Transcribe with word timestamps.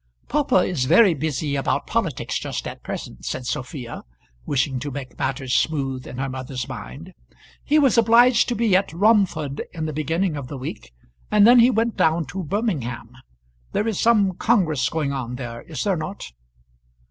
"Papa 0.27 0.55
is 0.63 0.85
very 0.85 1.13
busy 1.13 1.55
about 1.55 1.85
politics 1.85 2.39
just 2.39 2.65
at 2.67 2.81
present," 2.81 3.23
said 3.23 3.45
Sophia, 3.45 4.01
wishing 4.47 4.79
to 4.79 4.89
make 4.89 5.15
matters 5.19 5.53
smooth 5.53 6.07
in 6.07 6.17
her 6.17 6.27
mother's 6.27 6.67
mind. 6.67 7.13
"He 7.63 7.77
was 7.77 7.99
obliged 7.99 8.49
to 8.49 8.55
be 8.55 8.75
at 8.75 8.91
Romford 8.93 9.61
in 9.73 9.85
the 9.85 9.93
beginning 9.93 10.35
of 10.35 10.47
the 10.47 10.57
week, 10.57 10.91
and 11.29 11.45
then 11.45 11.59
he 11.59 11.69
went 11.69 11.97
down 11.97 12.25
to 12.33 12.43
Birmingham. 12.43 13.11
There 13.73 13.87
is 13.87 13.99
some 13.99 14.33
congress 14.37 14.89
going 14.89 15.13
on 15.13 15.35
there, 15.35 15.61
is 15.61 15.83
there 15.83 15.97
not?" 15.97 16.31